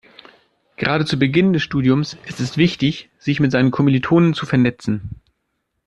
Gerade 0.77 1.05
zu 1.05 1.19
Beginn 1.19 1.53
des 1.53 1.61
Studiums 1.61 2.17
ist 2.25 2.39
es 2.39 2.57
wichtig, 2.57 3.11
sich 3.19 3.39
mit 3.39 3.51
seinen 3.51 3.69
Kommilitonen 3.69 4.33
zu 4.33 4.47
vernetzen. 4.47 5.21